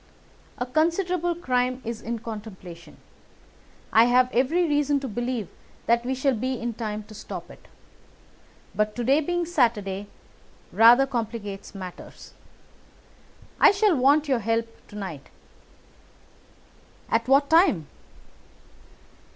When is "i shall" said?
13.59-13.95